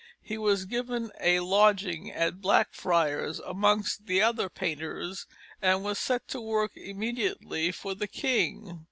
[0.23, 5.27] He was given a lodging at Blackfriars amongst the other painters,
[5.61, 8.79] and was set to work immediately for the king.